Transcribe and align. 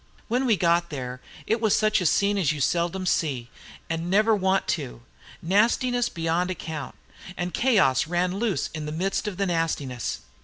When 0.27 0.47
we 0.47 0.57
got 0.57 0.89
there, 0.89 1.21
it 1.45 1.61
was 1.61 1.75
such 1.75 2.01
a 2.01 2.07
scene 2.07 2.39
as 2.39 2.51
you 2.51 2.59
seldom 2.59 3.05
see, 3.05 3.51
and 3.87 4.09
never 4.09 4.35
want 4.35 4.67
to. 4.69 5.03
Nastiness 5.43 6.09
beyond 6.09 6.49
account, 6.49 6.95
and 7.37 7.53
chaos 7.53 8.07
run 8.07 8.39
loose 8.39 8.71
in 8.73 8.87
the 8.87 8.91
midst 8.91 9.27
of 9.27 9.37
the 9.37 9.45
nastiness. 9.45 10.21